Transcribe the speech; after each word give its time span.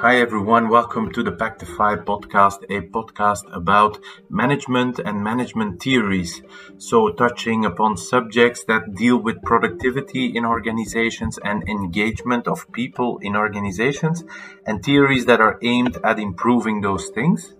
Hi, 0.00 0.16
everyone. 0.18 0.68
Welcome 0.68 1.12
to 1.12 1.22
the 1.22 1.30
Pactify 1.30 2.04
podcast, 2.04 2.64
a 2.68 2.80
podcast 2.88 3.44
about 3.52 3.98
management 4.28 4.98
and 4.98 5.22
management 5.22 5.80
theories. 5.80 6.42
So, 6.76 7.10
touching 7.12 7.64
upon 7.64 7.96
subjects 7.96 8.64
that 8.64 8.94
deal 8.96 9.18
with 9.22 9.44
productivity 9.44 10.26
in 10.36 10.44
organizations 10.44 11.38
and 11.44 11.62
engagement 11.68 12.48
of 12.48 12.66
people 12.72 13.18
in 13.22 13.36
organizations, 13.36 14.24
and 14.66 14.82
theories 14.82 15.26
that 15.26 15.40
are 15.40 15.56
aimed 15.62 15.98
at 16.02 16.18
improving 16.18 16.80
those 16.80 17.08
things. 17.10 17.54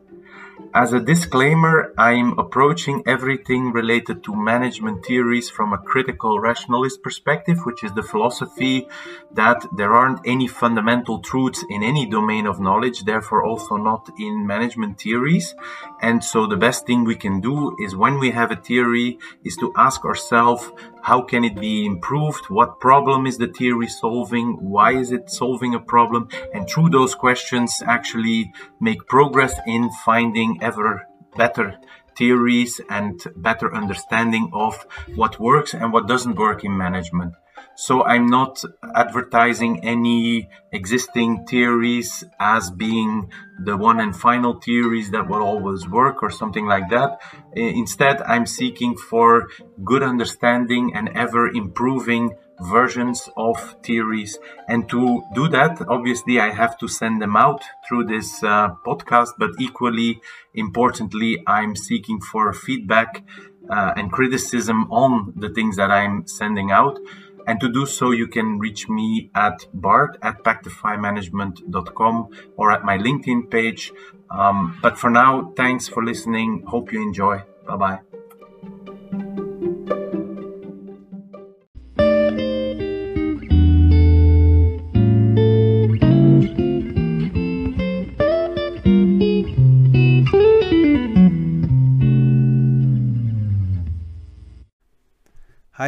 As 0.73 0.93
a 0.93 1.01
disclaimer, 1.01 1.93
I'm 1.99 2.39
approaching 2.39 3.03
everything 3.05 3.73
related 3.73 4.23
to 4.25 4.37
management 4.37 5.05
theories 5.05 5.51
from 5.51 5.73
a 5.73 5.79
critical 5.79 6.39
rationalist 6.39 7.03
perspective, 7.03 7.59
which 7.65 7.83
is 7.83 7.93
the 7.95 8.05
philosophy 8.05 8.87
that 9.33 9.67
there 9.77 9.93
aren't 9.93 10.21
any 10.25 10.47
fundamental 10.47 11.19
truths 11.19 11.65
in 11.69 11.83
any 11.83 12.07
domain 12.07 12.47
of 12.47 12.61
knowledge, 12.61 13.05
therefore 13.05 13.45
also 13.45 13.77
not 13.77 14.09
in 14.19 14.47
management 14.47 15.01
theories. 15.01 15.57
And 16.01 16.23
so 16.23 16.47
the 16.47 16.57
best 16.57 16.87
thing 16.87 17.05
we 17.05 17.17
can 17.17 17.41
do 17.41 17.77
is 17.81 17.97
when 17.97 18.21
we 18.21 18.31
have 18.31 18.53
a 18.53 18.57
theory 18.57 19.19
is 19.45 19.57
to 19.57 19.73
ask 19.77 20.05
ourselves, 20.05 20.71
how 21.03 21.23
can 21.23 21.45
it 21.45 21.59
be 21.59 21.87
improved? 21.87 22.45
What 22.49 22.79
problem 22.79 23.27
is 23.27 23.39
the 23.39 23.49
theory 23.49 23.89
solving? 23.89 24.59
Why 24.61 24.93
is 24.93 25.11
it 25.13 25.31
solving 25.31 25.75
a 25.75 25.81
problem? 25.81 26.29
And 26.53 26.69
through 26.69 26.91
those 26.91 27.15
questions, 27.15 27.75
actually 27.87 28.53
make 28.81 29.07
progress 29.07 29.59
in 29.67 29.91
finding 30.05 30.50
ever 30.61 31.07
better 31.37 31.79
theories 32.17 32.81
and 32.89 33.23
better 33.37 33.75
understanding 33.75 34.51
of 34.53 34.87
what 35.15 35.41
works 35.41 35.75
and 35.75 35.93
what 35.93 36.09
doesn't 36.09 36.37
work 36.37 36.65
in 36.65 36.77
management. 36.77 37.35
So 37.77 38.05
I'm 38.05 38.27
not 38.27 38.63
advertising 38.95 39.85
any 39.85 40.51
existing 40.73 41.47
theories 41.47 42.25
as 42.39 42.71
being 42.71 43.31
the 43.65 43.77
one 43.77 44.01
and 44.01 44.15
final 44.15 44.61
theories 44.61 45.11
that 45.13 45.29
will 45.29 45.43
always 45.43 45.89
work 45.89 46.23
or 46.23 46.31
something 46.31 46.67
like 46.67 46.91
that. 46.91 47.21
Instead, 47.55 48.21
I'm 48.23 48.45
seeking 48.45 48.97
for 48.97 49.49
good 49.83 50.03
understanding 50.03 50.95
and 50.95 51.09
ever 51.11 51.49
improving 51.49 52.37
versions 52.61 53.29
of 53.37 53.77
theories. 53.83 54.39
And 54.69 54.89
to 54.91 55.23
do 55.35 55.49
that, 55.49 55.81
obviously, 55.89 56.41
I 56.41 56.51
have 56.51 56.79
to 56.79 56.89
send 56.89 57.21
them 57.21 57.37
out 57.37 57.63
through 57.89 58.05
this 58.05 58.43
uh, 58.43 58.71
podcast, 58.87 59.31
but 59.39 59.51
equally 59.59 60.21
importantly, 60.55 61.43
I'm 61.47 61.77
seeking 61.77 62.21
for 62.21 62.53
feedback 62.53 63.25
uh, 63.69 63.93
and 63.97 64.11
criticism 64.11 64.91
on 64.91 65.33
the 65.37 65.49
things 65.49 65.77
that 65.77 65.91
I'm 65.91 66.27
sending 66.27 66.71
out. 66.71 66.99
And 67.47 67.59
to 67.61 67.69
do 67.69 67.87
so, 67.87 68.11
you 68.11 68.27
can 68.29 68.59
reach 68.59 68.89
me 68.89 69.31
at 69.35 69.67
bart 69.73 70.19
at 70.23 70.45
pactifymanagement.com 70.45 72.29
or 72.57 72.73
at 72.73 72.85
my 72.85 72.99
LinkedIn 72.99 73.51
page. 73.51 73.93
Um, 74.31 74.79
but 74.83 74.99
for 74.99 75.11
now, 75.11 75.53
thanks 75.57 75.89
for 75.89 76.05
listening. 76.05 76.65
Hope 76.67 76.93
you 76.93 77.03
enjoy. 77.03 77.43
Bye 77.67 77.77
bye. 77.77 78.10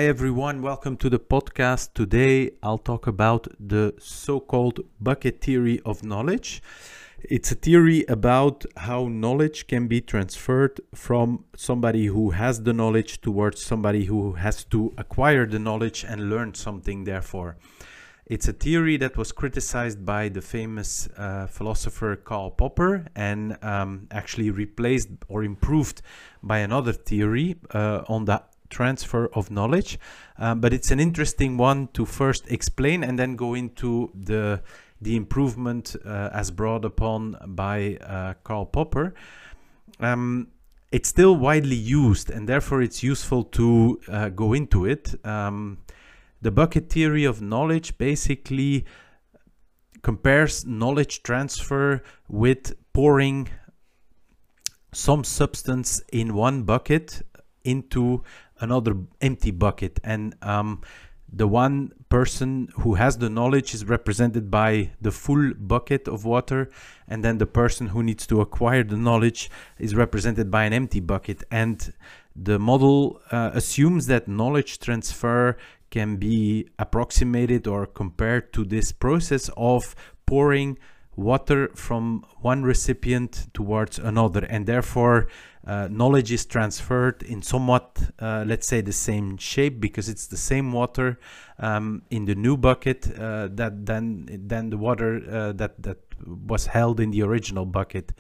Hi 0.02 0.08
everyone, 0.08 0.62
welcome 0.62 0.96
to 0.96 1.08
the 1.08 1.20
podcast. 1.20 1.94
Today 1.94 2.50
I'll 2.60 2.76
talk 2.76 3.06
about 3.06 3.46
the 3.60 3.94
so 4.00 4.40
called 4.40 4.80
bucket 5.00 5.40
theory 5.40 5.80
of 5.84 6.02
knowledge. 6.02 6.60
It's 7.20 7.52
a 7.52 7.54
theory 7.54 8.04
about 8.08 8.66
how 8.76 9.06
knowledge 9.06 9.68
can 9.68 9.86
be 9.86 10.00
transferred 10.00 10.80
from 10.92 11.44
somebody 11.54 12.06
who 12.06 12.30
has 12.30 12.64
the 12.64 12.72
knowledge 12.72 13.20
towards 13.20 13.62
somebody 13.62 14.06
who 14.06 14.32
has 14.32 14.64
to 14.64 14.92
acquire 14.98 15.46
the 15.46 15.60
knowledge 15.60 16.04
and 16.04 16.28
learn 16.28 16.54
something, 16.54 17.04
therefore. 17.04 17.56
It's 18.26 18.48
a 18.48 18.52
theory 18.52 18.96
that 18.96 19.16
was 19.16 19.30
criticized 19.30 20.04
by 20.04 20.30
the 20.30 20.40
famous 20.40 21.08
uh, 21.16 21.46
philosopher 21.46 22.16
Karl 22.16 22.50
Popper 22.50 23.06
and 23.14 23.56
um, 23.62 24.08
actually 24.10 24.50
replaced 24.50 25.10
or 25.28 25.44
improved 25.44 26.02
by 26.42 26.58
another 26.58 26.92
theory 26.92 27.54
uh, 27.72 28.02
on 28.08 28.24
the 28.24 28.42
transfer 28.72 29.28
of 29.34 29.50
knowledge. 29.50 29.98
Um, 30.38 30.60
but 30.60 30.72
it's 30.72 30.90
an 30.90 30.98
interesting 30.98 31.56
one 31.56 31.88
to 31.92 32.04
first 32.04 32.50
explain 32.50 33.04
and 33.04 33.18
then 33.18 33.36
go 33.36 33.54
into 33.54 34.10
the 34.14 34.62
the 35.00 35.16
improvement 35.16 35.96
uh, 36.04 36.30
as 36.32 36.50
brought 36.50 36.84
upon 36.84 37.36
by 37.46 37.96
uh, 37.96 38.34
Karl 38.44 38.66
Popper. 38.66 39.14
Um, 39.98 40.48
it's 40.92 41.08
still 41.08 41.34
widely 41.36 41.76
used 41.76 42.30
and 42.30 42.48
therefore 42.48 42.82
it's 42.82 43.02
useful 43.02 43.42
to 43.44 44.00
uh, 44.08 44.28
go 44.28 44.52
into 44.52 44.86
it. 44.86 45.14
Um, 45.26 45.78
the 46.40 46.52
bucket 46.52 46.88
theory 46.88 47.24
of 47.24 47.40
knowledge 47.40 47.98
basically 47.98 48.84
compares 50.02 50.64
knowledge 50.66 51.22
transfer 51.22 52.02
with 52.28 52.74
pouring 52.92 53.48
some 54.92 55.24
substance 55.24 56.02
in 56.12 56.34
one 56.34 56.62
bucket 56.62 57.22
into 57.64 58.22
another 58.62 58.96
empty 59.20 59.50
bucket. 59.50 60.00
And 60.02 60.34
um, 60.42 60.80
the 61.32 61.48
one 61.48 61.92
person 62.08 62.68
who 62.80 62.94
has 62.94 63.18
the 63.18 63.30
knowledge 63.30 63.74
is 63.74 63.84
represented 63.86 64.50
by 64.50 64.92
the 65.00 65.10
full 65.10 65.52
bucket 65.54 66.06
of 66.06 66.24
water. 66.24 66.70
And 67.08 67.24
then 67.24 67.38
the 67.38 67.46
person 67.46 67.88
who 67.88 68.02
needs 68.02 68.26
to 68.28 68.40
acquire 68.40 68.84
the 68.84 68.96
knowledge 68.96 69.50
is 69.78 69.94
represented 69.94 70.50
by 70.50 70.64
an 70.64 70.72
empty 70.72 71.00
bucket. 71.00 71.42
And 71.50 71.92
the 72.36 72.58
model 72.58 73.20
uh, 73.30 73.50
assumes 73.54 74.06
that 74.06 74.28
knowledge 74.28 74.78
transfer 74.78 75.56
can 75.90 76.16
be 76.16 76.68
approximated 76.78 77.66
or 77.66 77.86
compared 77.86 78.52
to 78.54 78.64
this 78.64 78.92
process 78.92 79.50
of 79.56 79.94
pouring 80.24 80.78
water 81.16 81.68
from 81.74 82.24
one 82.40 82.62
recipient 82.62 83.48
towards 83.52 83.98
another 83.98 84.44
and 84.48 84.66
therefore 84.66 85.28
uh, 85.66 85.86
knowledge 85.90 86.32
is 86.32 86.44
transferred 86.44 87.22
in 87.22 87.42
somewhat 87.42 88.00
uh, 88.18 88.44
let's 88.46 88.66
say 88.66 88.80
the 88.80 88.92
same 88.92 89.36
shape 89.36 89.80
because 89.80 90.08
it's 90.08 90.26
the 90.26 90.36
same 90.36 90.72
water 90.72 91.18
um, 91.58 92.02
in 92.10 92.24
the 92.24 92.34
new 92.34 92.56
bucket 92.56 93.06
uh, 93.18 93.48
that 93.52 93.86
then 93.86 94.26
than 94.46 94.70
the 94.70 94.76
water 94.76 95.22
uh, 95.30 95.52
that 95.52 95.80
that 95.82 95.98
was 96.26 96.66
held 96.66 97.00
in 97.00 97.10
the 97.10 97.22
original 97.22 97.64
bucket. 97.64 98.12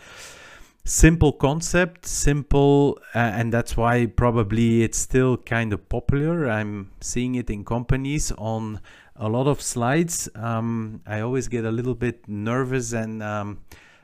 Simple 0.84 1.32
concept 1.32 2.06
simple 2.06 2.98
uh, 3.14 3.18
and 3.18 3.52
that's 3.52 3.76
why 3.76 4.06
probably 4.06 4.82
it's 4.82 4.98
still 4.98 5.36
kind 5.36 5.72
of 5.72 5.88
popular. 5.88 6.48
I'm 6.50 6.90
seeing 7.00 7.36
it 7.36 7.50
in 7.50 7.64
companies 7.64 8.32
on 8.32 8.80
a 9.22 9.28
lot 9.28 9.46
of 9.46 9.62
slides. 9.62 10.28
Um, 10.34 11.00
I 11.06 11.20
always 11.20 11.46
get 11.46 11.64
a 11.64 11.70
little 11.70 11.94
bit 11.94 12.28
nervous 12.28 12.92
and 12.92 13.22
um, 13.22 13.60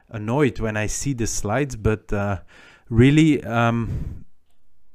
annoyed 0.08 0.60
when 0.60 0.76
I 0.76 0.86
see 0.86 1.12
the 1.12 1.26
slides, 1.26 1.74
but 1.74 2.12
uh, 2.12 2.38
really, 2.88 3.42
um, 3.42 4.24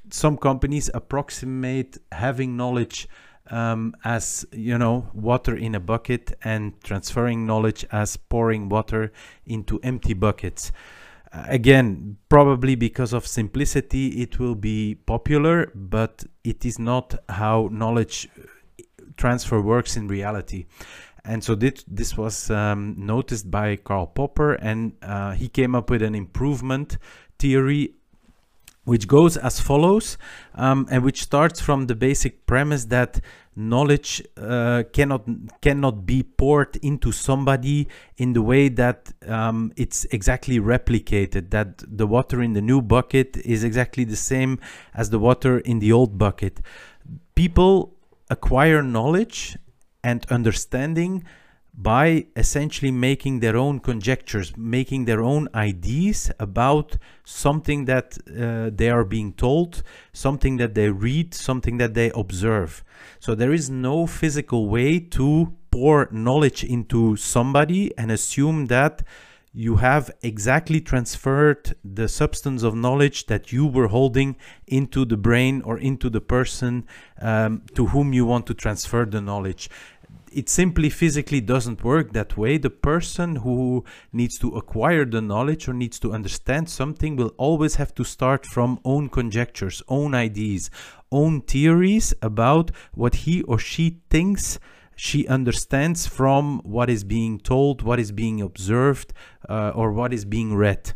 some 0.09 0.37
companies 0.37 0.89
approximate 0.93 1.97
having 2.11 2.55
knowledge 2.55 3.09
um, 3.51 3.93
as 4.05 4.45
you 4.53 4.77
know 4.77 5.09
water 5.13 5.57
in 5.57 5.75
a 5.75 5.79
bucket 5.79 6.33
and 6.45 6.81
transferring 6.81 7.45
knowledge 7.45 7.85
as 7.91 8.15
pouring 8.15 8.69
water 8.69 9.11
into 9.45 9.81
empty 9.83 10.13
buckets 10.13 10.71
again 11.49 12.15
probably 12.29 12.75
because 12.75 13.11
of 13.11 13.27
simplicity 13.27 14.21
it 14.21 14.39
will 14.39 14.55
be 14.55 14.95
popular 14.95 15.69
but 15.75 16.23
it 16.45 16.63
is 16.63 16.79
not 16.79 17.15
how 17.27 17.67
knowledge 17.71 18.29
transfer 19.17 19.61
works 19.61 19.97
in 19.97 20.07
reality. 20.07 20.65
And 21.25 21.43
so 21.43 21.55
this, 21.55 21.83
this 21.87 22.17
was 22.17 22.49
um, 22.49 22.95
noticed 22.97 23.49
by 23.49 23.77
Karl 23.77 24.07
Popper, 24.07 24.53
and 24.53 24.93
uh, 25.01 25.31
he 25.31 25.47
came 25.47 25.73
up 25.73 25.89
with 25.89 26.01
an 26.01 26.15
improvement 26.15 26.97
theory 27.39 27.93
which 28.85 29.07
goes 29.07 29.37
as 29.37 29.59
follows 29.59 30.17
um, 30.55 30.87
and 30.91 31.03
which 31.03 31.23
starts 31.23 31.61
from 31.61 31.87
the 31.87 31.95
basic 31.95 32.45
premise 32.45 32.85
that 32.85 33.21
knowledge 33.55 34.21
uh, 34.37 34.83
cannot 34.91 35.25
cannot 35.61 36.05
be 36.05 36.23
poured 36.23 36.75
into 36.77 37.11
somebody 37.11 37.87
in 38.17 38.33
the 38.33 38.41
way 38.41 38.67
that 38.67 39.13
um, 39.27 39.71
it's 39.77 40.05
exactly 40.05 40.59
replicated 40.59 41.51
that 41.51 41.83
the 41.87 42.07
water 42.07 42.41
in 42.41 42.53
the 42.53 42.61
new 42.61 42.81
bucket 42.81 43.37
is 43.37 43.63
exactly 43.63 44.03
the 44.03 44.15
same 44.15 44.59
as 44.93 45.11
the 45.11 45.19
water 45.19 45.59
in 45.59 45.79
the 45.79 45.91
old 45.91 46.17
bucket 46.17 46.59
people 47.35 47.93
acquire 48.29 48.81
knowledge 48.81 49.57
and 50.03 50.25
understanding 50.29 51.23
by 51.75 52.27
essentially 52.35 52.91
making 52.91 53.39
their 53.39 53.57
own 53.57 53.79
conjectures, 53.79 54.55
making 54.55 55.05
their 55.05 55.21
own 55.21 55.47
ideas 55.55 56.31
about 56.39 56.97
something 57.23 57.85
that 57.85 58.17
uh, 58.29 58.69
they 58.71 58.89
are 58.89 59.03
being 59.03 59.33
told, 59.33 59.81
something 60.11 60.57
that 60.57 60.75
they 60.75 60.89
read, 60.89 61.33
something 61.33 61.77
that 61.77 61.95
they 61.95 62.11
observe. 62.11 62.83
So 63.19 63.33
there 63.33 63.51
is 63.51 63.69
no 63.71 64.05
physical 64.05 64.69
way 64.69 64.99
to 64.99 65.53
pour 65.71 66.07
knowledge 66.11 66.63
into 66.63 67.15
somebody 67.15 67.91
and 67.97 68.11
assume 68.11 68.67
that 68.67 69.01
you 69.53 69.75
have 69.75 70.09
exactly 70.23 70.81
transferred 70.81 71.75
the 71.83 72.07
substance 72.07 72.63
of 72.63 72.75
knowledge 72.75 73.27
that 73.27 73.51
you 73.51 73.67
were 73.67 73.87
holding 73.87 74.35
into 74.65 75.05
the 75.05 75.17
brain 75.17 75.61
or 75.61 75.77
into 75.77 76.09
the 76.09 76.21
person 76.21 76.85
um, 77.21 77.61
to 77.75 77.87
whom 77.87 78.13
you 78.13 78.25
want 78.25 78.47
to 78.47 78.53
transfer 78.53 79.05
the 79.05 79.21
knowledge 79.21 79.69
it 80.33 80.49
simply 80.49 80.89
physically 80.89 81.41
doesn't 81.41 81.83
work 81.83 82.13
that 82.13 82.37
way. 82.37 82.57
The 82.57 82.69
person 82.69 83.37
who 83.37 83.83
needs 84.11 84.37
to 84.39 84.49
acquire 84.55 85.05
the 85.05 85.21
knowledge 85.21 85.67
or 85.67 85.73
needs 85.73 85.99
to 85.99 86.11
understand 86.11 86.69
something 86.69 87.15
will 87.15 87.33
always 87.37 87.75
have 87.75 87.93
to 87.95 88.03
start 88.03 88.45
from 88.45 88.79
own 88.83 89.09
conjectures, 89.09 89.81
own 89.87 90.15
ideas, 90.15 90.69
own 91.11 91.41
theories 91.41 92.13
about 92.21 92.71
what 92.93 93.15
he 93.15 93.43
or 93.43 93.59
she 93.59 93.99
thinks 94.09 94.59
she 94.95 95.27
understands 95.27 96.07
from 96.07 96.59
what 96.59 96.89
is 96.89 97.03
being 97.03 97.39
told, 97.39 97.81
what 97.81 97.99
is 97.99 98.11
being 98.11 98.41
observed, 98.41 99.13
uh, 99.49 99.71
or 99.75 99.91
what 99.91 100.13
is 100.13 100.25
being 100.25 100.55
read. 100.55 100.93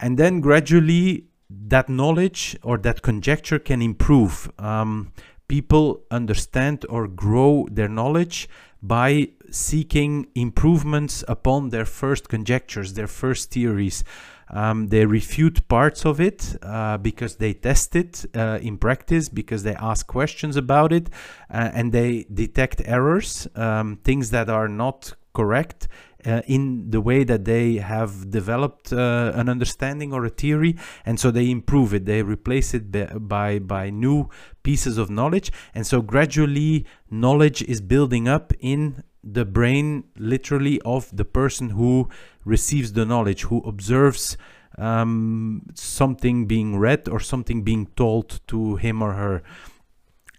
And 0.00 0.18
then 0.18 0.40
gradually 0.40 1.26
that 1.68 1.88
knowledge 1.88 2.56
or 2.62 2.78
that 2.78 3.02
conjecture 3.02 3.58
can 3.58 3.82
improve. 3.82 4.50
Um, 4.58 5.12
people 5.52 6.02
understand 6.10 6.86
or 6.88 7.06
grow 7.06 7.68
their 7.70 7.88
knowledge 7.98 8.48
by 8.82 9.28
seeking 9.50 10.26
improvements 10.34 11.22
upon 11.28 11.68
their 11.68 11.84
first 11.84 12.30
conjectures, 12.30 12.94
their 12.94 13.06
first 13.06 13.50
theories. 13.50 14.02
Um, 14.48 14.88
they 14.88 15.04
refute 15.04 15.68
parts 15.68 16.06
of 16.06 16.22
it 16.22 16.56
uh, 16.62 16.96
because 16.96 17.36
they 17.36 17.52
test 17.52 17.94
it 17.94 18.24
uh, 18.34 18.60
in 18.62 18.78
practice, 18.78 19.28
because 19.28 19.62
they 19.62 19.74
ask 19.74 20.06
questions 20.06 20.56
about 20.56 20.90
it, 20.90 21.10
uh, 21.50 21.70
and 21.74 21.92
they 21.92 22.24
detect 22.32 22.80
errors, 22.86 23.46
um, 23.54 23.98
things 24.04 24.30
that 24.30 24.48
are 24.48 24.68
not 24.68 25.12
correct 25.34 25.86
uh, 26.26 26.42
in 26.46 26.90
the 26.90 27.00
way 27.00 27.24
that 27.24 27.44
they 27.44 27.76
have 27.76 28.30
developed 28.30 28.92
uh, 28.92 29.32
an 29.34 29.48
understanding 29.48 30.12
or 30.12 30.24
a 30.24 30.30
theory 30.30 30.76
and 31.04 31.18
so 31.18 31.30
they 31.30 31.50
improve 31.50 31.94
it. 31.94 32.04
They 32.04 32.22
replace 32.22 32.74
it 32.74 33.28
by 33.28 33.58
by 33.58 33.90
new 33.90 34.28
pieces 34.62 34.98
of 34.98 35.10
knowledge. 35.10 35.52
And 35.74 35.86
so 35.86 36.02
gradually 36.02 36.86
knowledge 37.10 37.62
is 37.62 37.80
building 37.80 38.28
up 38.28 38.52
in 38.60 39.02
the 39.24 39.44
brain 39.44 40.04
literally 40.16 40.80
of 40.84 41.14
the 41.16 41.24
person 41.24 41.70
who 41.70 42.08
receives 42.44 42.92
the 42.92 43.04
knowledge 43.04 43.42
who 43.42 43.60
observes 43.60 44.36
um, 44.78 45.62
something 45.74 46.46
being 46.46 46.78
read 46.78 47.08
or 47.08 47.20
something 47.20 47.62
being 47.62 47.86
told 47.96 48.40
to 48.48 48.76
him 48.76 49.02
or 49.02 49.12
her 49.12 49.42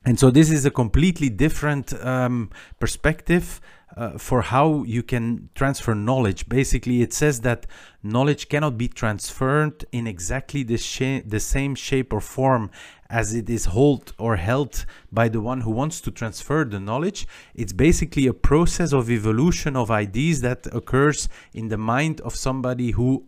and 0.05 0.19
so 0.19 0.29
this 0.29 0.50
is 0.50 0.65
a 0.65 0.71
completely 0.71 1.29
different 1.29 1.94
um, 2.03 2.50
perspective 2.79 3.61
uh, 3.95 4.17
for 4.17 4.41
how 4.41 4.83
you 4.83 5.03
can 5.03 5.50
transfer 5.55 5.94
knowledge. 5.94 6.50
Basically, 6.50 7.01
it 7.01 7.13
says 7.13 7.41
that 7.41 7.67
knowledge 8.01 8.50
cannot 8.50 8.77
be 8.77 8.88
transferred 8.88 9.85
in 9.91 10.07
exactly 10.07 10.63
the, 10.63 10.77
sh- 10.77 11.21
the 11.25 11.39
same 11.39 11.75
shape 11.75 12.11
or 12.11 12.19
form 12.19 12.71
as 13.09 13.35
it 13.35 13.50
is 13.50 13.65
held 13.65 14.13
or 14.17 14.38
held 14.38 14.85
by 15.11 15.29
the 15.29 15.39
one 15.39 15.61
who 15.61 15.69
wants 15.69 16.01
to 16.01 16.11
transfer 16.11 16.65
the 16.65 16.79
knowledge. 16.79 17.27
It's 17.53 17.71
basically 17.71 18.25
a 18.25 18.33
process 18.33 18.91
of 18.94 19.11
evolution 19.11 19.75
of 19.75 19.91
ideas 19.91 20.41
that 20.41 20.65
occurs 20.73 21.29
in 21.53 21.67
the 21.67 21.77
mind 21.77 22.19
of 22.21 22.35
somebody 22.35 22.91
who 22.91 23.25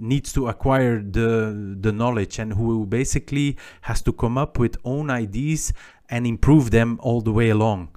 needs 0.00 0.32
to 0.32 0.48
acquire 0.48 1.00
the 1.00 1.76
the 1.80 1.92
knowledge 1.92 2.38
and 2.38 2.52
who 2.52 2.86
basically 2.86 3.56
has 3.82 4.00
to 4.02 4.12
come 4.12 4.38
up 4.38 4.58
with 4.58 4.76
own 4.84 5.10
ideas 5.10 5.72
and 6.08 6.26
improve 6.26 6.70
them 6.70 6.98
all 7.02 7.20
the 7.20 7.32
way 7.32 7.50
along. 7.50 7.88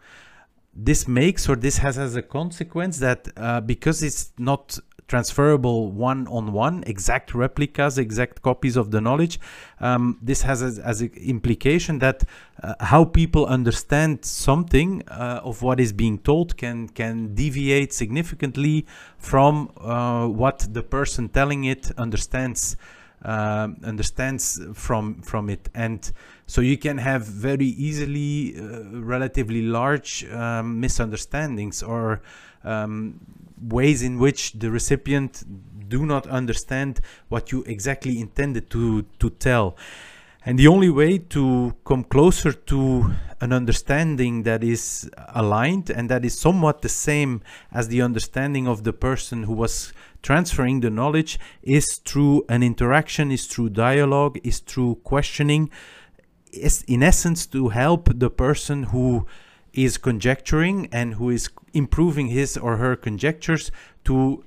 This 0.74 1.08
makes 1.08 1.50
or 1.50 1.56
this 1.56 1.78
has 1.80 1.98
as 1.98 2.16
a 2.16 2.22
consequence 2.22 3.00
that 3.00 3.28
uh, 3.36 3.62
because 3.62 4.02
it's 4.02 4.32
not 4.38 4.80
transferable 5.12 5.92
one 5.92 6.26
on 6.28 6.54
one, 6.54 6.84
exact 6.88 7.36
replicas, 7.36 7.98
exact 7.98 8.42
copies 8.42 8.78
of 8.78 8.92
the 8.92 9.02
knowledge, 9.02 9.42
um, 9.82 10.18
this 10.22 10.44
has 10.44 10.64
as, 10.64 10.80
as 10.80 11.02
an 11.02 11.12
implication 11.18 12.00
that 12.00 12.24
uh, 12.64 12.76
how 12.80 13.04
people 13.04 13.46
understand 13.46 14.24
something 14.24 15.04
uh, 15.10 15.42
of 15.44 15.62
what 15.62 15.82
is 15.82 15.92
being 15.92 16.18
told 16.20 16.56
can 16.56 16.88
can 16.88 17.36
deviate 17.36 17.92
significantly 17.94 18.86
from 19.18 19.54
uh, 19.82 20.26
what 20.28 20.58
the 20.72 20.84
person 20.84 21.28
telling 21.28 21.66
it 21.66 21.92
understands 21.98 22.78
um, 23.24 23.78
understands 23.84 24.62
from 24.74 25.22
from 25.22 25.50
it. 25.50 25.70
And 25.76 26.02
so 26.52 26.60
you 26.60 26.78
can 26.78 26.98
have 26.98 27.26
very 27.26 27.68
easily 27.88 28.58
uh, 28.58 28.84
relatively 29.00 29.62
large 29.62 30.26
um, 30.34 30.82
misunderstandings 30.82 31.82
or 31.82 32.22
um, 32.66 33.22
ways 33.70 34.04
in 34.04 34.20
which 34.20 34.52
the 34.60 34.70
recipient 34.70 35.46
do 35.88 36.06
not 36.06 36.28
understand 36.28 37.00
what 37.30 37.54
you 37.54 37.64
exactly 37.68 38.20
intended 38.20 38.70
to 38.70 39.04
to 39.20 39.30
tell. 39.30 39.78
And 40.46 40.60
the 40.60 40.68
only 40.68 40.90
way 40.90 41.20
to 41.36 41.74
come 41.86 42.04
closer 42.04 42.52
to 42.52 43.14
an 43.40 43.54
understanding 43.54 44.44
that 44.44 44.62
is 44.62 45.10
aligned 45.30 45.90
and 45.90 46.10
that 46.10 46.26
is 46.26 46.38
somewhat 46.38 46.82
the 46.82 46.90
same 46.90 47.42
as 47.72 47.88
the 47.88 48.02
understanding 48.02 48.68
of 48.68 48.84
the 48.84 48.92
person 48.92 49.44
who 49.44 49.54
was 49.54 49.94
transferring 50.22 50.82
the 50.82 50.90
knowledge 50.90 51.40
is 51.64 52.02
through 52.04 52.44
an 52.50 52.62
interaction, 52.62 53.32
is 53.32 53.46
through 53.48 53.70
dialogue, 53.70 54.38
is 54.44 54.60
through 54.60 54.96
questioning, 55.04 55.70
is 56.52 56.84
in 56.88 57.04
essence 57.04 57.46
to 57.48 57.70
help 57.70 58.10
the 58.14 58.30
person 58.30 58.84
who 58.84 59.26
is 59.74 59.98
conjecturing 59.98 60.90
and 60.92 61.16
who 61.16 61.30
is 61.30 61.50
improving 61.74 62.28
his 62.28 62.58
or 62.58 62.78
her 62.78 62.96
conjectures 62.96 63.72
to 64.04 64.44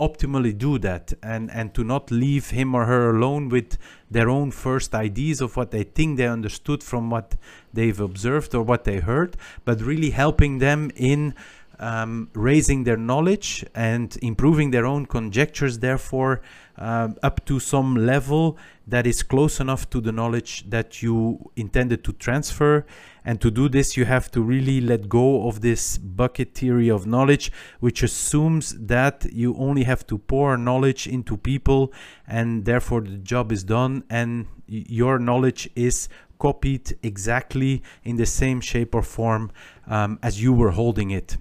optimally 0.00 0.56
do 0.56 0.78
that 0.78 1.12
and 1.22 1.50
and 1.52 1.74
to 1.74 1.84
not 1.84 2.10
leave 2.10 2.50
him 2.50 2.74
or 2.74 2.86
her 2.86 3.10
alone 3.10 3.48
with 3.48 3.76
their 4.10 4.28
own 4.28 4.50
first 4.50 4.94
ideas 4.94 5.40
of 5.40 5.56
what 5.56 5.70
they 5.70 5.84
think 5.84 6.16
they 6.16 6.26
understood 6.26 6.82
from 6.82 7.10
what 7.10 7.36
they've 7.72 8.00
observed 8.00 8.54
or 8.54 8.62
what 8.62 8.84
they 8.84 8.98
heard 8.98 9.36
but 9.64 9.80
really 9.80 10.10
helping 10.10 10.58
them 10.58 10.90
in 10.96 11.34
um, 11.82 12.30
raising 12.32 12.84
their 12.84 12.96
knowledge 12.96 13.64
and 13.74 14.16
improving 14.22 14.70
their 14.70 14.86
own 14.86 15.04
conjectures, 15.06 15.80
therefore, 15.80 16.40
uh, 16.78 17.08
up 17.22 17.44
to 17.44 17.58
some 17.58 17.96
level 17.96 18.56
that 18.86 19.06
is 19.06 19.22
close 19.22 19.60
enough 19.60 19.90
to 19.90 20.00
the 20.00 20.12
knowledge 20.12 20.68
that 20.70 21.02
you 21.02 21.50
intended 21.56 22.02
to 22.04 22.12
transfer. 22.12 22.86
And 23.24 23.40
to 23.40 23.50
do 23.50 23.68
this, 23.68 23.96
you 23.96 24.04
have 24.04 24.30
to 24.30 24.42
really 24.42 24.80
let 24.80 25.08
go 25.08 25.48
of 25.48 25.60
this 25.60 25.98
bucket 25.98 26.54
theory 26.54 26.88
of 26.88 27.06
knowledge, 27.06 27.52
which 27.80 28.02
assumes 28.02 28.74
that 28.78 29.26
you 29.32 29.54
only 29.56 29.84
have 29.84 30.06
to 30.06 30.18
pour 30.18 30.56
knowledge 30.56 31.06
into 31.06 31.36
people 31.36 31.92
and 32.26 32.64
therefore 32.64 33.02
the 33.02 33.18
job 33.18 33.52
is 33.52 33.64
done 33.64 34.04
and 34.08 34.46
your 34.66 35.18
knowledge 35.18 35.68
is 35.76 36.08
copied 36.38 36.96
exactly 37.02 37.82
in 38.02 38.16
the 38.16 38.26
same 38.26 38.60
shape 38.60 38.94
or 38.94 39.02
form 39.02 39.50
um, 39.86 40.18
as 40.22 40.42
you 40.42 40.52
were 40.52 40.72
holding 40.72 41.10
it. 41.10 41.36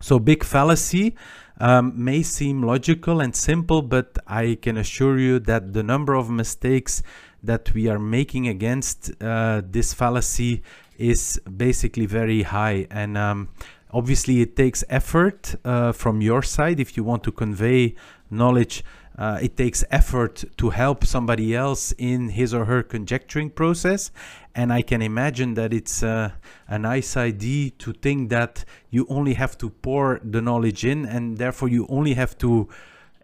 So 0.00 0.18
big 0.18 0.44
fallacy 0.44 1.16
um, 1.60 1.92
may 1.96 2.22
seem 2.22 2.62
logical 2.62 3.20
and 3.20 3.34
simple, 3.34 3.82
but 3.82 4.18
I 4.26 4.58
can 4.60 4.76
assure 4.76 5.18
you 5.18 5.40
that 5.40 5.72
the 5.72 5.82
number 5.82 6.14
of 6.14 6.30
mistakes 6.30 7.02
that 7.42 7.72
we 7.74 7.88
are 7.88 7.98
making 7.98 8.48
against 8.48 9.10
uh, 9.22 9.62
this 9.64 9.92
fallacy 9.94 10.62
is 10.96 11.40
basically 11.56 12.06
very 12.06 12.42
high. 12.42 12.86
And 12.90 13.16
um, 13.16 13.48
obviously, 13.92 14.40
it 14.40 14.56
takes 14.56 14.84
effort 14.88 15.54
uh, 15.64 15.92
from 15.92 16.20
your 16.20 16.42
side 16.42 16.80
if 16.80 16.96
you 16.96 17.04
want 17.04 17.24
to 17.24 17.32
convey 17.32 17.94
knowledge 18.30 18.84
uh, 19.18 19.38
it 19.42 19.56
takes 19.56 19.84
effort 19.90 20.44
to 20.56 20.70
help 20.70 21.04
somebody 21.04 21.54
else 21.54 21.92
in 21.98 22.28
his 22.30 22.54
or 22.54 22.66
her 22.66 22.84
conjecturing 22.84 23.50
process. 23.50 24.12
And 24.54 24.72
I 24.72 24.82
can 24.82 25.02
imagine 25.02 25.54
that 25.54 25.72
it's 25.72 26.02
uh, 26.04 26.30
a 26.68 26.78
nice 26.78 27.16
idea 27.16 27.70
to 27.70 27.92
think 27.92 28.30
that 28.30 28.64
you 28.90 29.06
only 29.08 29.34
have 29.34 29.58
to 29.58 29.70
pour 29.70 30.20
the 30.22 30.40
knowledge 30.40 30.84
in 30.84 31.04
and 31.04 31.36
therefore 31.36 31.68
you 31.68 31.86
only 31.88 32.14
have 32.14 32.38
to 32.38 32.68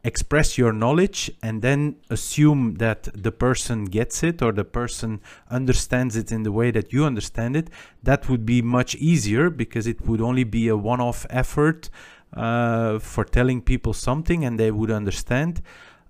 express 0.02 0.58
your 0.58 0.72
knowledge 0.72 1.30
and 1.42 1.62
then 1.62 1.96
assume 2.10 2.74
that 2.74 3.08
the 3.14 3.32
person 3.32 3.86
gets 3.86 4.22
it 4.22 4.42
or 4.42 4.52
the 4.52 4.64
person 4.64 5.20
understands 5.48 6.14
it 6.14 6.30
in 6.30 6.42
the 6.42 6.52
way 6.52 6.70
that 6.70 6.92
you 6.92 7.04
understand 7.04 7.56
it, 7.56 7.70
that 8.02 8.28
would 8.28 8.44
be 8.44 8.60
much 8.60 8.94
easier 8.96 9.48
because 9.48 9.86
it 9.86 10.06
would 10.06 10.20
only 10.20 10.44
be 10.44 10.68
a 10.68 10.76
one 10.76 11.00
off 11.00 11.24
effort 11.30 11.88
uh, 12.34 12.98
for 12.98 13.24
telling 13.24 13.62
people 13.62 13.92
something 13.92 14.44
and 14.44 14.58
they 14.58 14.70
would 14.70 14.90
understand. 14.90 15.62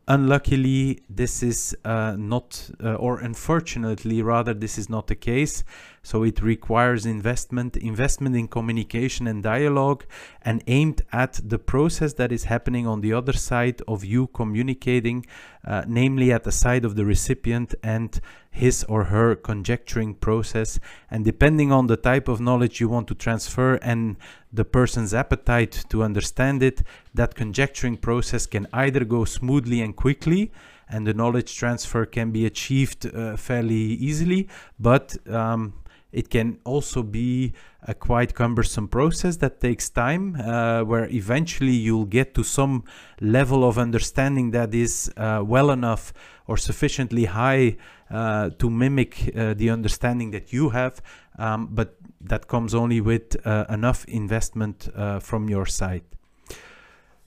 Unluckily, 0.06 1.00
this 1.08 1.42
is 1.42 1.74
uh, 1.84 2.14
not, 2.18 2.70
uh, 2.82 2.94
or 2.94 3.18
unfortunately, 3.20 4.20
rather, 4.20 4.52
this 4.52 4.76
is 4.76 4.90
not 4.90 5.06
the 5.06 5.14
case. 5.14 5.64
So 6.04 6.22
it 6.22 6.42
requires 6.42 7.06
investment, 7.06 7.78
investment 7.78 8.36
in 8.36 8.46
communication 8.46 9.26
and 9.26 9.42
dialogue, 9.42 10.04
and 10.42 10.62
aimed 10.66 11.00
at 11.12 11.40
the 11.42 11.58
process 11.58 12.12
that 12.14 12.30
is 12.30 12.44
happening 12.44 12.86
on 12.86 13.00
the 13.00 13.14
other 13.14 13.32
side 13.32 13.80
of 13.88 14.04
you 14.04 14.26
communicating, 14.26 15.24
uh, 15.66 15.82
namely 15.88 16.30
at 16.30 16.44
the 16.44 16.52
side 16.52 16.84
of 16.84 16.94
the 16.94 17.06
recipient 17.06 17.74
and 17.82 18.20
his 18.50 18.84
or 18.84 19.04
her 19.04 19.34
conjecturing 19.34 20.14
process. 20.16 20.78
And 21.10 21.24
depending 21.24 21.72
on 21.72 21.86
the 21.86 21.96
type 21.96 22.28
of 22.28 22.38
knowledge 22.38 22.80
you 22.82 22.88
want 22.90 23.08
to 23.08 23.14
transfer 23.14 23.76
and 23.76 24.16
the 24.52 24.66
person's 24.66 25.14
appetite 25.14 25.86
to 25.88 26.02
understand 26.02 26.62
it, 26.62 26.82
that 27.14 27.34
conjecturing 27.34 27.96
process 27.96 28.44
can 28.44 28.66
either 28.74 29.06
go 29.06 29.24
smoothly 29.24 29.80
and 29.80 29.96
quickly 29.96 30.52
and 30.86 31.06
the 31.06 31.14
knowledge 31.14 31.56
transfer 31.56 32.04
can 32.04 32.30
be 32.30 32.44
achieved 32.44 33.06
uh, 33.06 33.36
fairly 33.36 33.74
easily, 33.74 34.48
but 34.78 35.16
um, 35.28 35.72
it 36.14 36.30
can 36.30 36.58
also 36.64 37.02
be 37.02 37.52
a 37.82 37.94
quite 37.94 38.34
cumbersome 38.34 38.88
process 38.88 39.36
that 39.38 39.60
takes 39.60 39.90
time, 39.90 40.36
uh, 40.36 40.82
where 40.84 41.06
eventually 41.10 41.72
you'll 41.72 42.06
get 42.06 42.34
to 42.34 42.42
some 42.42 42.84
level 43.20 43.68
of 43.68 43.78
understanding 43.78 44.52
that 44.52 44.72
is 44.72 45.12
uh, 45.16 45.42
well 45.44 45.70
enough 45.70 46.12
or 46.46 46.56
sufficiently 46.56 47.24
high 47.24 47.76
uh, 48.10 48.50
to 48.58 48.70
mimic 48.70 49.30
uh, 49.36 49.54
the 49.54 49.70
understanding 49.70 50.30
that 50.30 50.52
you 50.52 50.70
have, 50.70 51.02
um, 51.38 51.68
but 51.72 51.96
that 52.20 52.46
comes 52.48 52.74
only 52.74 53.00
with 53.00 53.36
uh, 53.46 53.64
enough 53.68 54.04
investment 54.06 54.88
uh, 54.94 55.18
from 55.18 55.48
your 55.48 55.66
side. 55.66 56.04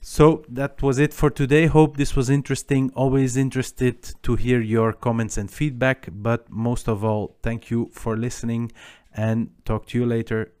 So 0.00 0.44
that 0.48 0.82
was 0.82 0.98
it 0.98 1.12
for 1.12 1.30
today. 1.30 1.66
Hope 1.66 1.96
this 1.96 2.14
was 2.14 2.30
interesting. 2.30 2.90
Always 2.94 3.36
interested 3.36 4.14
to 4.22 4.36
hear 4.36 4.60
your 4.60 4.92
comments 4.92 5.36
and 5.36 5.50
feedback. 5.50 6.08
But 6.10 6.50
most 6.50 6.88
of 6.88 7.04
all, 7.04 7.36
thank 7.42 7.70
you 7.70 7.90
for 7.92 8.16
listening 8.16 8.72
and 9.12 9.50
talk 9.64 9.86
to 9.86 9.98
you 9.98 10.06
later. 10.06 10.52